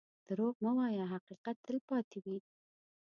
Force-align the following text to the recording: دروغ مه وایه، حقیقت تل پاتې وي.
دروغ 0.27 0.55
مه 0.63 0.71
وایه، 0.77 1.05
حقیقت 1.13 1.55
تل 1.65 1.77
پاتې 1.89 2.17
وي. 2.23 2.37